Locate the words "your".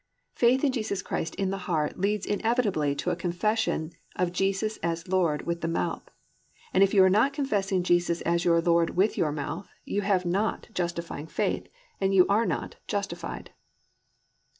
8.43-8.61, 9.15-9.31